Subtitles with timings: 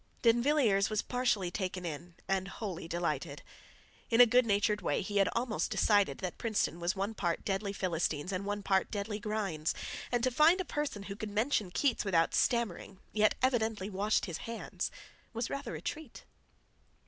[0.23, 3.43] D'Invilliers was partially taken in and wholly delighted.
[4.09, 7.71] In a good natured way he had almost decided that Princeton was one part deadly
[7.71, 9.75] Philistines and one part deadly grinds,
[10.11, 14.39] and to find a person who could mention Keats without stammering, yet evidently washed his
[14.49, 14.89] hands,
[15.33, 16.23] was rather a treat.